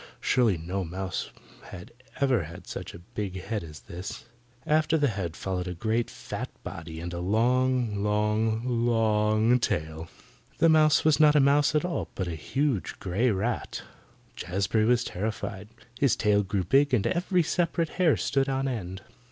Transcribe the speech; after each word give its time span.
Surely 0.19 0.57
no 0.57 0.83
mouse 0.83 1.29
had 1.65 1.91
ever 2.19 2.45
had 2.45 2.65
such 2.65 2.95
a 2.95 3.05
big 3.13 3.39
head 3.39 3.63
as 3.63 3.81
that. 3.81 4.25
After 4.65 4.97
the 4.97 5.09
head 5.09 5.35
followed 5.35 5.67
a 5.67 5.75
great 5.75 6.09
fat 6.09 6.49
body, 6.63 6.99
and 6.99 7.13
a 7.13 7.19
long, 7.19 8.01
long, 8.03 8.63
LONG 8.87 9.59
tail. 9.59 10.07
The 10.57 10.69
mouse 10.69 11.05
was 11.05 11.19
not 11.19 11.35
a 11.35 11.39
mouse 11.39 11.75
at 11.75 11.85
all, 11.85 12.09
but 12.15 12.27
a 12.27 12.33
huge 12.33 12.97
grey 12.99 13.29
rat. 13.29 13.83
Jazbury 14.35 14.85
was 14.87 15.03
terrified. 15.03 15.69
His 15.99 16.15
tail 16.15 16.41
grew 16.41 16.63
big 16.63 16.95
and 16.95 17.05
every 17.05 17.43
separate 17.43 17.89
hair 18.01 18.17
stood 18.17 18.49
on 18.49 18.67
end. 18.67 19.03